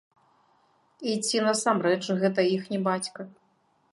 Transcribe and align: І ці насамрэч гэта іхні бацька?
І 1.11 1.17
ці 1.27 1.37
насамрэч 1.49 2.01
гэта 2.23 2.41
іхні 2.55 2.77
бацька? 2.91 3.21